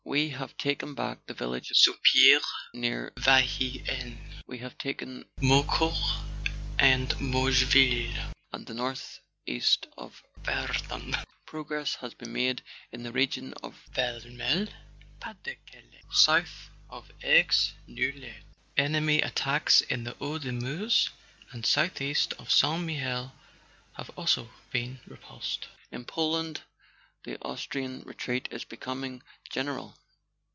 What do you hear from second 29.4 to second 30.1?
gen¬ eral.